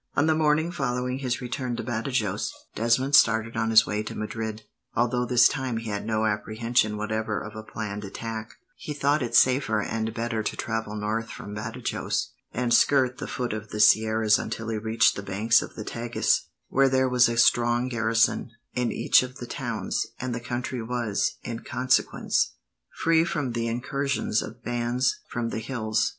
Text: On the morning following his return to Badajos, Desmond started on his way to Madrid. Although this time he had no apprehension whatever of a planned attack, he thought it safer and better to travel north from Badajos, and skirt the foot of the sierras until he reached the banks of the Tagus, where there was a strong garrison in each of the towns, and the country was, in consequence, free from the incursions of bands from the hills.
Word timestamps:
On 0.15 0.25
the 0.25 0.33
morning 0.33 0.71
following 0.71 1.19
his 1.19 1.41
return 1.41 1.75
to 1.75 1.83
Badajos, 1.83 2.51
Desmond 2.73 3.13
started 3.15 3.55
on 3.55 3.69
his 3.69 3.85
way 3.85 4.01
to 4.01 4.15
Madrid. 4.17 4.63
Although 4.95 5.27
this 5.27 5.47
time 5.47 5.77
he 5.77 5.91
had 5.91 6.07
no 6.07 6.25
apprehension 6.25 6.97
whatever 6.97 7.39
of 7.39 7.55
a 7.55 7.61
planned 7.61 8.03
attack, 8.03 8.55
he 8.75 8.95
thought 8.95 9.21
it 9.21 9.35
safer 9.35 9.79
and 9.79 10.11
better 10.11 10.41
to 10.41 10.57
travel 10.57 10.95
north 10.95 11.29
from 11.29 11.53
Badajos, 11.53 12.31
and 12.51 12.73
skirt 12.73 13.19
the 13.19 13.27
foot 13.27 13.53
of 13.53 13.69
the 13.69 13.79
sierras 13.79 14.39
until 14.39 14.69
he 14.69 14.77
reached 14.79 15.15
the 15.15 15.21
banks 15.21 15.61
of 15.61 15.75
the 15.75 15.85
Tagus, 15.85 16.47
where 16.69 16.89
there 16.89 17.07
was 17.07 17.29
a 17.29 17.37
strong 17.37 17.87
garrison 17.87 18.49
in 18.73 18.91
each 18.91 19.21
of 19.21 19.35
the 19.37 19.45
towns, 19.45 20.07
and 20.19 20.33
the 20.33 20.39
country 20.39 20.81
was, 20.81 21.37
in 21.43 21.59
consequence, 21.59 22.55
free 22.89 23.23
from 23.23 23.51
the 23.51 23.67
incursions 23.67 24.41
of 24.41 24.63
bands 24.63 25.19
from 25.29 25.49
the 25.49 25.59
hills. 25.59 26.09